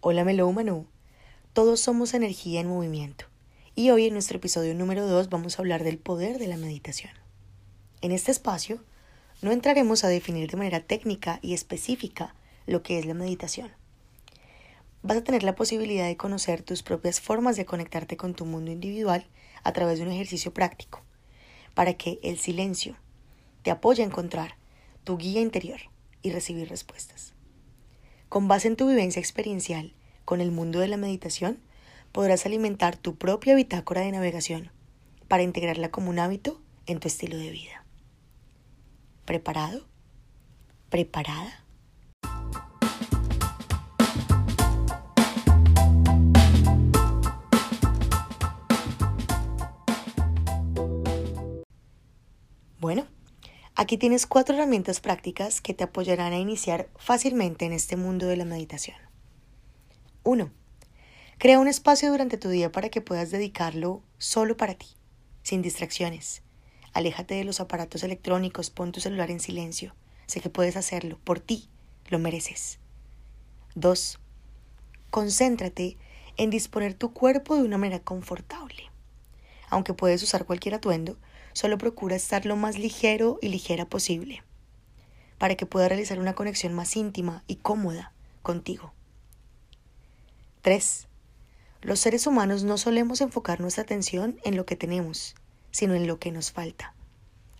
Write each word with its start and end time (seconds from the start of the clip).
Hola 0.00 0.22
melómano, 0.22 0.86
todos 1.52 1.80
somos 1.80 2.14
energía 2.14 2.60
en 2.60 2.68
movimiento 2.68 3.24
y 3.74 3.90
hoy 3.90 4.06
en 4.06 4.12
nuestro 4.12 4.36
episodio 4.36 4.72
número 4.72 5.08
2 5.08 5.28
vamos 5.28 5.58
a 5.58 5.62
hablar 5.62 5.82
del 5.82 5.98
poder 5.98 6.38
de 6.38 6.46
la 6.46 6.56
meditación. 6.56 7.10
En 8.00 8.12
este 8.12 8.30
espacio 8.30 8.78
no 9.42 9.50
entraremos 9.50 10.04
a 10.04 10.08
definir 10.08 10.48
de 10.48 10.56
manera 10.56 10.78
técnica 10.78 11.40
y 11.42 11.52
específica 11.52 12.32
lo 12.64 12.84
que 12.84 13.00
es 13.00 13.06
la 13.06 13.14
meditación. 13.14 13.72
Vas 15.02 15.16
a 15.16 15.24
tener 15.24 15.42
la 15.42 15.56
posibilidad 15.56 16.06
de 16.06 16.16
conocer 16.16 16.62
tus 16.62 16.84
propias 16.84 17.20
formas 17.20 17.56
de 17.56 17.66
conectarte 17.66 18.16
con 18.16 18.34
tu 18.34 18.44
mundo 18.46 18.70
individual 18.70 19.26
a 19.64 19.72
través 19.72 19.98
de 19.98 20.04
un 20.04 20.12
ejercicio 20.12 20.54
práctico, 20.54 21.02
para 21.74 21.94
que 21.94 22.20
el 22.22 22.38
silencio 22.38 22.94
te 23.62 23.72
apoye 23.72 24.04
a 24.04 24.06
encontrar 24.06 24.58
tu 25.02 25.18
guía 25.18 25.40
interior 25.40 25.80
y 26.22 26.30
recibir 26.30 26.68
respuestas. 26.68 27.34
Con 28.28 28.46
base 28.46 28.68
en 28.68 28.76
tu 28.76 28.88
vivencia 28.88 29.20
experiencial 29.20 29.94
con 30.24 30.40
el 30.40 30.50
mundo 30.50 30.80
de 30.80 30.88
la 30.88 30.98
meditación, 30.98 31.58
podrás 32.12 32.44
alimentar 32.44 32.96
tu 32.96 33.16
propia 33.16 33.54
bitácora 33.54 34.02
de 34.02 34.12
navegación 34.12 34.70
para 35.28 35.42
integrarla 35.42 35.90
como 35.90 36.10
un 36.10 36.18
hábito 36.18 36.60
en 36.86 37.00
tu 37.00 37.08
estilo 37.08 37.36
de 37.36 37.50
vida. 37.50 37.84
¿Preparado? 39.24 39.86
¿Preparada? 40.90 41.64
Aquí 53.88 53.96
tienes 53.96 54.26
cuatro 54.26 54.54
herramientas 54.54 55.00
prácticas 55.00 55.62
que 55.62 55.72
te 55.72 55.82
apoyarán 55.82 56.34
a 56.34 56.38
iniciar 56.38 56.90
fácilmente 56.98 57.64
en 57.64 57.72
este 57.72 57.96
mundo 57.96 58.26
de 58.26 58.36
la 58.36 58.44
meditación. 58.44 58.98
1. 60.24 60.50
Crea 61.38 61.58
un 61.58 61.68
espacio 61.68 62.10
durante 62.10 62.36
tu 62.36 62.50
día 62.50 62.70
para 62.70 62.90
que 62.90 63.00
puedas 63.00 63.30
dedicarlo 63.30 64.02
solo 64.18 64.58
para 64.58 64.74
ti, 64.74 64.88
sin 65.42 65.62
distracciones. 65.62 66.42
Aléjate 66.92 67.36
de 67.36 67.44
los 67.44 67.60
aparatos 67.60 68.02
electrónicos, 68.02 68.68
pon 68.68 68.92
tu 68.92 69.00
celular 69.00 69.30
en 69.30 69.40
silencio. 69.40 69.94
Sé 70.26 70.42
que 70.42 70.50
puedes 70.50 70.76
hacerlo, 70.76 71.18
por 71.24 71.40
ti, 71.40 71.70
lo 72.10 72.18
mereces. 72.18 72.80
2. 73.74 74.18
Concéntrate 75.08 75.96
en 76.36 76.50
disponer 76.50 76.92
tu 76.92 77.14
cuerpo 77.14 77.56
de 77.56 77.62
una 77.62 77.78
manera 77.78 78.00
confortable. 78.00 78.82
Aunque 79.70 79.94
puedes 79.94 80.22
usar 80.22 80.44
cualquier 80.44 80.74
atuendo, 80.74 81.16
solo 81.52 81.78
procura 81.78 82.16
estar 82.16 82.46
lo 82.46 82.56
más 82.56 82.78
ligero 82.78 83.38
y 83.42 83.48
ligera 83.48 83.84
posible, 83.84 84.42
para 85.38 85.54
que 85.54 85.66
pueda 85.66 85.88
realizar 85.88 86.18
una 86.18 86.34
conexión 86.34 86.74
más 86.74 86.96
íntima 86.96 87.44
y 87.46 87.56
cómoda 87.56 88.12
contigo. 88.42 88.92
3. 90.62 91.08
Los 91.80 92.00
seres 92.00 92.26
humanos 92.26 92.64
no 92.64 92.76
solemos 92.78 93.20
enfocar 93.20 93.60
nuestra 93.60 93.84
atención 93.84 94.38
en 94.44 94.56
lo 94.56 94.66
que 94.66 94.76
tenemos, 94.76 95.34
sino 95.70 95.94
en 95.94 96.06
lo 96.06 96.18
que 96.18 96.32
nos 96.32 96.50
falta. 96.50 96.94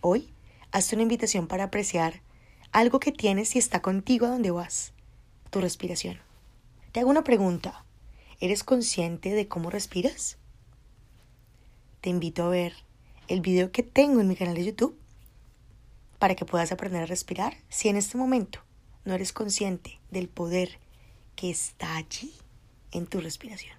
Hoy, 0.00 0.32
hazte 0.70 0.94
una 0.94 1.02
invitación 1.02 1.46
para 1.46 1.64
apreciar 1.64 2.22
algo 2.70 3.00
que 3.00 3.12
tienes 3.12 3.54
y 3.56 3.58
está 3.58 3.82
contigo 3.82 4.26
a 4.26 4.30
donde 4.30 4.50
vas, 4.50 4.92
tu 5.50 5.60
respiración. 5.60 6.18
Te 6.92 7.00
hago 7.00 7.10
una 7.10 7.24
pregunta. 7.24 7.84
¿Eres 8.40 8.64
consciente 8.64 9.30
de 9.30 9.48
cómo 9.48 9.70
respiras? 9.70 10.38
Te 12.00 12.10
invito 12.10 12.44
a 12.44 12.48
ver 12.48 12.74
el 13.28 13.40
video 13.40 13.72
que 13.72 13.82
tengo 13.82 14.20
en 14.20 14.28
mi 14.28 14.36
canal 14.36 14.54
de 14.54 14.64
YouTube 14.64 14.98
para 16.18 16.34
que 16.34 16.44
puedas 16.44 16.72
aprender 16.72 17.02
a 17.02 17.06
respirar 17.06 17.56
si 17.68 17.88
en 17.88 17.96
este 17.96 18.16
momento 18.16 18.60
no 19.04 19.14
eres 19.14 19.32
consciente 19.32 20.00
del 20.10 20.28
poder 20.28 20.78
que 21.36 21.50
está 21.50 21.96
allí 21.96 22.32
en 22.92 23.06
tu 23.06 23.20
respiración. 23.20 23.76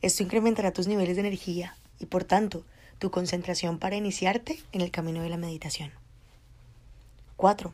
Esto 0.00 0.22
incrementará 0.22 0.72
tus 0.72 0.86
niveles 0.86 1.16
de 1.16 1.20
energía 1.20 1.76
y 1.98 2.06
por 2.06 2.24
tanto 2.24 2.64
tu 2.98 3.10
concentración 3.10 3.78
para 3.78 3.96
iniciarte 3.96 4.62
en 4.72 4.80
el 4.80 4.90
camino 4.90 5.22
de 5.22 5.28
la 5.28 5.36
meditación. 5.36 5.90
4. 7.36 7.72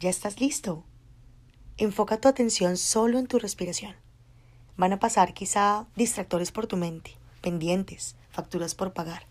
Ya 0.00 0.10
estás 0.10 0.40
listo. 0.40 0.84
Enfoca 1.76 2.20
tu 2.20 2.28
atención 2.28 2.76
solo 2.76 3.18
en 3.18 3.26
tu 3.26 3.38
respiración. 3.38 3.94
Van 4.76 4.92
a 4.92 4.98
pasar 4.98 5.34
quizá 5.34 5.86
distractores 5.96 6.52
por 6.52 6.66
tu 6.66 6.76
mente, 6.76 7.16
pendientes, 7.40 8.16
facturas 8.30 8.74
por 8.74 8.92
pagar, 8.92 9.26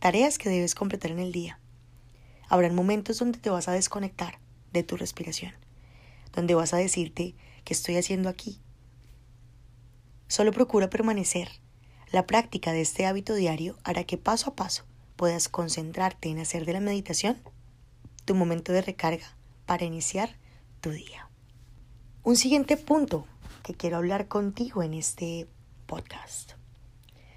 tareas 0.00 0.38
que 0.38 0.48
debes 0.48 0.74
completar 0.74 1.10
en 1.10 1.18
el 1.18 1.32
día. 1.32 1.60
Habrán 2.48 2.74
momentos 2.74 3.18
donde 3.18 3.38
te 3.38 3.50
vas 3.50 3.68
a 3.68 3.72
desconectar 3.72 4.38
de 4.72 4.82
tu 4.82 4.96
respiración, 4.96 5.52
donde 6.32 6.54
vas 6.54 6.74
a 6.74 6.78
decirte 6.78 7.34
qué 7.64 7.74
estoy 7.74 7.96
haciendo 7.96 8.28
aquí. 8.28 8.60
Solo 10.28 10.52
procura 10.52 10.90
permanecer. 10.90 11.48
La 12.10 12.26
práctica 12.26 12.72
de 12.72 12.80
este 12.80 13.06
hábito 13.06 13.34
diario 13.34 13.76
hará 13.82 14.04
que 14.04 14.18
paso 14.18 14.50
a 14.50 14.54
paso 14.54 14.84
puedas 15.16 15.48
concentrarte 15.48 16.28
en 16.28 16.38
hacer 16.38 16.64
de 16.64 16.72
la 16.72 16.80
meditación 16.80 17.40
tu 18.24 18.34
momento 18.34 18.72
de 18.72 18.82
recarga 18.82 19.36
para 19.66 19.84
iniciar 19.84 20.36
tu 20.80 20.90
día. 20.90 21.28
Un 22.22 22.36
siguiente 22.36 22.76
punto 22.76 23.26
que 23.62 23.74
quiero 23.74 23.96
hablar 23.96 24.28
contigo 24.28 24.82
en 24.82 24.94
este 24.94 25.48
podcast 25.86 26.54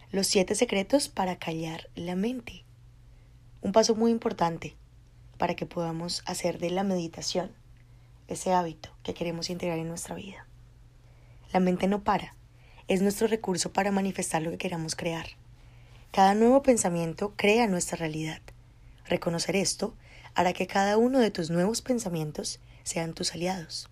los 0.10 0.28
siete 0.28 0.56
secretos 0.56 1.10
para 1.10 1.38
callar 1.38 1.90
la 1.96 2.16
mente. 2.16 2.64
Un 3.62 3.74
paso 3.74 3.94
muy 3.94 4.10
importante 4.10 4.78
para 5.38 5.56
que 5.56 5.66
podamos 5.66 6.24
hacer 6.26 6.60
de 6.60 6.70
la 6.70 6.84
meditación 6.84 7.52
ese 8.30 8.54
hábito 8.54 8.90
que 9.04 9.14
queremos 9.14 9.50
integrar 9.50 9.80
en 9.80 9.90
nuestra 9.90 10.16
vida. 10.16 10.48
La 11.52 11.60
mente 11.60 11.88
no 11.88 12.06
para, 12.06 12.36
es 12.88 13.02
nuestro 13.02 13.28
recurso 13.28 13.74
para 13.74 13.92
manifestar 13.92 14.42
lo 14.42 14.52
que 14.52 14.58
queramos 14.58 14.96
crear. 14.96 15.28
Cada 16.14 16.36
nuevo 16.36 16.64
pensamiento 16.64 17.34
crea 17.36 17.68
nuestra 17.68 17.98
realidad. 17.98 18.42
Reconocer 19.10 19.58
esto 19.58 19.94
hará 20.36 20.54
que 20.54 20.68
cada 20.68 20.96
uno 20.96 21.20
de 21.20 21.32
tus 21.32 21.50
nuevos 21.50 21.82
pensamientos 21.82 22.62
sean 22.84 23.14
tus 23.14 23.34
aliados. 23.34 23.90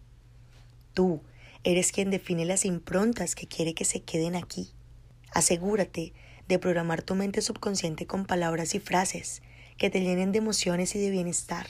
Tú 0.94 1.22
eres 1.66 1.92
quien 1.92 2.10
define 2.10 2.46
las 2.46 2.64
improntas 2.64 3.36
que 3.36 3.48
quiere 3.48 3.74
que 3.74 3.84
se 3.84 4.02
queden 4.02 4.38
aquí 4.38 4.72
Asegúrate 5.36 6.14
de 6.48 6.60
programar 6.60 7.02
tu 7.02 7.14
mente 7.14 7.42
subconsciente 7.42 8.08
con 8.08 8.26
palabras 8.26 8.74
y 8.74 8.80
frases 8.80 9.42
que 9.78 9.90
te 9.90 10.00
llenen 10.00 10.32
de 10.32 10.38
emociones 10.38 10.96
y 10.96 11.00
de 11.00 11.12
bienestar. 11.12 11.68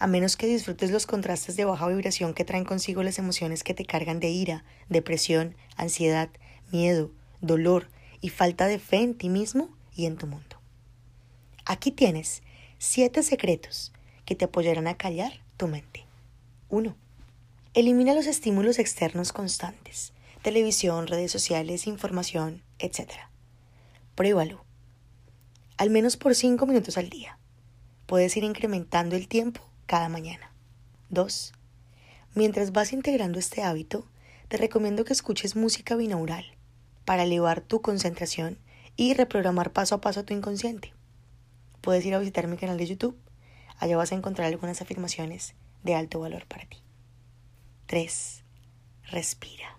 A 0.00 0.08
menos 0.08 0.36
que 0.36 0.48
disfrutes 0.48 0.90
los 0.90 1.06
contrastes 1.06 1.54
de 1.54 1.64
baja 1.64 1.86
vibración 1.86 2.34
que 2.34 2.44
traen 2.44 2.64
consigo 2.64 3.04
las 3.04 3.20
emociones 3.20 3.62
que 3.62 3.72
te 3.72 3.84
cargan 3.84 4.18
de 4.18 4.30
ira, 4.30 4.64
depresión, 4.88 5.54
ansiedad, 5.76 6.28
miedo, 6.72 7.12
dolor 7.40 7.88
y 8.20 8.30
falta 8.30 8.66
de 8.66 8.80
fe 8.80 8.96
en 8.96 9.14
ti 9.14 9.28
mismo 9.28 9.70
y 9.94 10.06
en 10.06 10.16
tu 10.16 10.26
mundo. 10.26 10.60
Aquí 11.66 11.92
tienes 11.92 12.42
siete 12.78 13.22
secretos 13.22 13.92
que 14.24 14.34
te 14.34 14.46
apoyarán 14.46 14.88
a 14.88 14.96
callar 14.96 15.34
tu 15.56 15.68
mente. 15.68 16.04
1. 16.68 16.96
Elimina 17.74 18.12
los 18.12 18.26
estímulos 18.26 18.80
externos 18.80 19.32
constantes 19.32 20.12
televisión, 20.42 21.06
redes 21.06 21.30
sociales, 21.30 21.86
información, 21.86 22.62
etc. 22.78 23.12
Pruébalo. 24.14 24.64
Al 25.76 25.90
menos 25.90 26.16
por 26.16 26.34
5 26.34 26.66
minutos 26.66 26.98
al 26.98 27.08
día. 27.08 27.38
Puedes 28.06 28.36
ir 28.36 28.44
incrementando 28.44 29.16
el 29.16 29.28
tiempo 29.28 29.60
cada 29.86 30.08
mañana. 30.08 30.52
2. 31.10 31.52
Mientras 32.34 32.72
vas 32.72 32.92
integrando 32.92 33.38
este 33.38 33.62
hábito, 33.62 34.06
te 34.48 34.56
recomiendo 34.56 35.04
que 35.04 35.12
escuches 35.12 35.56
música 35.56 35.96
binaural 35.96 36.44
para 37.04 37.24
elevar 37.24 37.60
tu 37.60 37.80
concentración 37.80 38.58
y 38.96 39.14
reprogramar 39.14 39.72
paso 39.72 39.94
a 39.94 40.00
paso 40.00 40.24
tu 40.24 40.34
inconsciente. 40.34 40.92
Puedes 41.80 42.04
ir 42.04 42.14
a 42.14 42.18
visitar 42.18 42.48
mi 42.48 42.56
canal 42.56 42.76
de 42.76 42.86
YouTube. 42.86 43.16
Allá 43.78 43.96
vas 43.96 44.12
a 44.12 44.14
encontrar 44.14 44.48
algunas 44.48 44.82
afirmaciones 44.82 45.54
de 45.84 45.94
alto 45.94 46.20
valor 46.20 46.46
para 46.46 46.66
ti. 46.66 46.78
3. 47.86 48.44
Respira. 49.04 49.78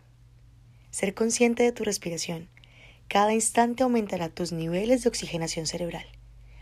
Ser 0.90 1.14
consciente 1.14 1.64
de 1.64 1.72
tu 1.72 1.84
respiración. 1.84 2.50
Cada 3.10 3.34
instante 3.34 3.82
aumentará 3.82 4.30
tus 4.30 4.52
niveles 4.52 5.02
de 5.02 5.10
oxigenación 5.10 5.66
cerebral. 5.66 6.06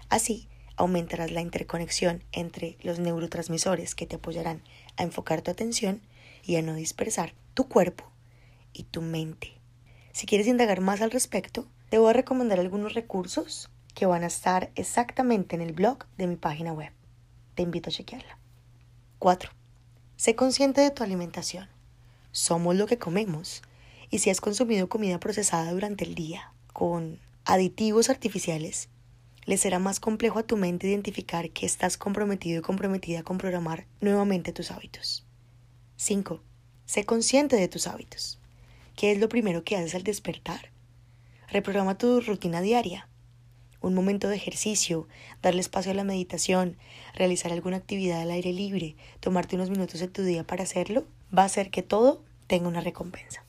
Así, 0.07 0.47
aumentarás 0.77 1.29
la 1.31 1.41
interconexión 1.41 2.23
entre 2.31 2.77
los 2.81 2.99
neurotransmisores 2.99 3.95
que 3.95 4.05
te 4.05 4.15
apoyarán 4.15 4.63
a 4.95 5.03
enfocar 5.03 5.41
tu 5.41 5.51
atención 5.51 6.01
y 6.45 6.55
a 6.55 6.61
no 6.61 6.73
dispersar 6.73 7.33
tu 7.53 7.67
cuerpo 7.67 8.09
y 8.71 8.83
tu 8.83 9.01
mente. 9.01 9.55
Si 10.13 10.25
quieres 10.25 10.47
indagar 10.47 10.79
más 10.79 11.01
al 11.01 11.11
respecto, 11.11 11.67
te 11.89 11.97
voy 11.97 12.11
a 12.11 12.13
recomendar 12.13 12.61
algunos 12.61 12.93
recursos 12.93 13.69
que 13.93 14.05
van 14.05 14.23
a 14.23 14.27
estar 14.27 14.71
exactamente 14.75 15.53
en 15.53 15.61
el 15.61 15.73
blog 15.73 16.05
de 16.17 16.27
mi 16.27 16.37
página 16.37 16.71
web. 16.71 16.93
Te 17.55 17.63
invito 17.63 17.89
a 17.89 17.93
chequearla. 17.93 18.37
4. 19.19 19.51
Sé 20.15 20.35
consciente 20.35 20.79
de 20.79 20.91
tu 20.91 21.03
alimentación. 21.03 21.67
Somos 22.31 22.73
lo 22.77 22.85
que 22.85 22.97
comemos 22.97 23.63
y 24.09 24.19
si 24.19 24.29
has 24.29 24.41
consumido 24.41 24.89
comida 24.89 25.19
procesada 25.19 25.71
durante 25.71 26.05
el 26.05 26.15
día 26.15 26.53
con 26.73 27.19
aditivos 27.45 28.09
artificiales, 28.09 28.89
le 29.45 29.57
será 29.57 29.79
más 29.79 29.99
complejo 29.99 30.39
a 30.39 30.43
tu 30.43 30.57
mente 30.57 30.87
identificar 30.87 31.49
que 31.51 31.65
estás 31.65 31.97
comprometido 31.97 32.59
y 32.59 32.61
comprometida 32.61 33.23
con 33.23 33.37
programar 33.37 33.85
nuevamente 34.01 34.51
tus 34.51 34.71
hábitos. 34.71 35.25
5. 35.95 36.41
Sé 36.85 37.05
consciente 37.05 37.55
de 37.55 37.67
tus 37.67 37.87
hábitos. 37.87 38.39
¿Qué 38.95 39.11
es 39.11 39.19
lo 39.19 39.29
primero 39.29 39.63
que 39.63 39.77
haces 39.77 39.95
al 39.95 40.03
despertar? 40.03 40.71
Reprograma 41.49 41.97
tu 41.97 42.19
rutina 42.19 42.61
diaria. 42.61 43.07
Un 43.79 43.93
momento 43.93 44.27
de 44.27 44.35
ejercicio, 44.35 45.07
darle 45.41 45.61
espacio 45.61 45.91
a 45.91 45.95
la 45.95 46.03
meditación, 46.03 46.77
realizar 47.13 47.53
alguna 47.53 47.77
actividad 47.77 48.21
al 48.21 48.31
aire 48.31 48.51
libre, 48.51 48.97
tomarte 49.21 49.55
unos 49.55 49.69
minutos 49.69 50.01
de 50.01 50.09
tu 50.09 50.23
día 50.23 50.43
para 50.45 50.63
hacerlo, 50.63 51.05
va 51.35 51.43
a 51.43 51.45
hacer 51.45 51.69
que 51.69 51.83
todo 51.83 52.21
tenga 52.47 52.67
una 52.67 52.81
recompensa. 52.81 53.46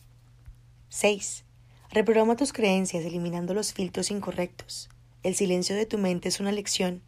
6. 0.91 1.45
Reprograma 1.91 2.35
tus 2.35 2.55
creencias 2.55 3.05
eliminando 3.05 3.53
los 3.53 3.75
filtros 3.75 4.11
incorrectos. 4.11 4.89
El 5.23 5.35
silencio 5.35 5.77
de 5.77 5.85
tu 5.85 5.99
mente 5.99 6.31
es 6.31 6.41
una 6.41 6.51
lección. 6.51 7.03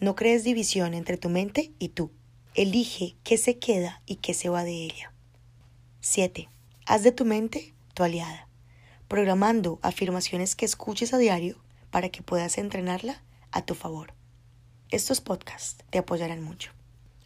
No 0.00 0.14
crees 0.14 0.42
división 0.42 0.94
entre 0.94 1.18
tu 1.18 1.28
mente 1.28 1.70
y 1.78 1.90
tú. 1.90 2.10
Elige 2.54 3.14
qué 3.24 3.36
se 3.36 3.58
queda 3.58 4.00
y 4.06 4.16
qué 4.16 4.32
se 4.32 4.48
va 4.48 4.64
de 4.64 4.72
ella. 4.72 5.12
7. 6.00 6.48
Haz 6.86 7.02
de 7.02 7.12
tu 7.12 7.26
mente 7.26 7.74
tu 7.92 8.04
aliada, 8.04 8.48
programando 9.06 9.80
afirmaciones 9.82 10.56
que 10.56 10.64
escuches 10.64 11.12
a 11.12 11.18
diario 11.18 11.58
para 11.90 12.08
que 12.08 12.22
puedas 12.22 12.56
entrenarla 12.56 13.22
a 13.52 13.66
tu 13.66 13.74
favor. 13.74 14.14
Estos 14.90 15.20
podcasts 15.20 15.84
te 15.90 15.98
apoyarán 15.98 16.42
mucho. 16.42 16.72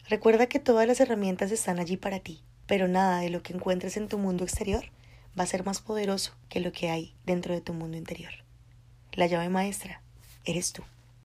Recuerda 0.09 0.47
que 0.47 0.59
todas 0.59 0.87
las 0.87 0.99
herramientas 0.99 1.51
están 1.51 1.79
allí 1.79 1.95
para 1.95 2.19
ti, 2.19 2.43
pero 2.65 2.89
nada 2.89 3.21
de 3.21 3.29
lo 3.29 3.43
que 3.43 3.53
encuentres 3.53 3.95
en 3.95 4.09
tu 4.09 4.17
mundo 4.17 4.43
exterior 4.43 4.91
va 5.39 5.43
a 5.43 5.47
ser 5.47 5.65
más 5.65 5.81
poderoso 5.81 6.33
que 6.49 6.59
lo 6.59 6.71
que 6.71 6.89
hay 6.89 7.15
dentro 7.25 7.53
de 7.53 7.61
tu 7.61 7.73
mundo 7.73 7.97
interior. 7.97 8.31
La 9.13 9.27
llave 9.27 9.49
maestra 9.49 10.01
eres 10.45 10.73
tú. 10.73 10.83